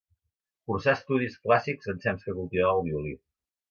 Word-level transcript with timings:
Cursà 0.71 0.95
estudis 1.01 1.37
clàssics 1.45 1.95
ensems 1.97 2.27
que 2.29 2.39
cultivava 2.43 2.77
el 2.81 2.87
violí. 2.93 3.19